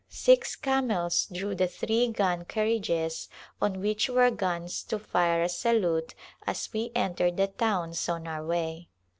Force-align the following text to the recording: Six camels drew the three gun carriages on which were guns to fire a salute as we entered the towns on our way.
Six 0.09 0.55
camels 0.55 1.27
drew 1.31 1.53
the 1.53 1.67
three 1.67 2.07
gun 2.07 2.45
carriages 2.45 3.29
on 3.61 3.81
which 3.81 4.09
were 4.09 4.31
guns 4.31 4.81
to 4.85 4.97
fire 4.97 5.43
a 5.43 5.47
salute 5.47 6.15
as 6.47 6.73
we 6.73 6.91
entered 6.95 7.37
the 7.37 7.49
towns 7.49 8.09
on 8.09 8.27
our 8.27 8.43
way. 8.43 8.89